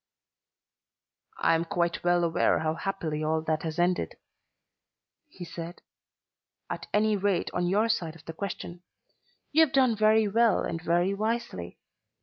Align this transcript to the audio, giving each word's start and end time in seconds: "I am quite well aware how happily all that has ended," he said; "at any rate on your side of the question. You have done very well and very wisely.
"I 1.37 1.53
am 1.53 1.63
quite 1.63 2.03
well 2.03 2.23
aware 2.23 2.57
how 2.57 2.73
happily 2.73 3.23
all 3.23 3.43
that 3.43 3.61
has 3.61 3.77
ended," 3.77 4.15
he 5.27 5.45
said; 5.45 5.83
"at 6.71 6.87
any 6.91 7.15
rate 7.15 7.51
on 7.53 7.67
your 7.69 7.87
side 7.87 8.15
of 8.15 8.25
the 8.25 8.33
question. 8.33 8.81
You 9.51 9.63
have 9.63 9.73
done 9.75 9.95
very 9.95 10.27
well 10.27 10.63
and 10.63 10.81
very 10.81 11.13
wisely. 11.13 11.77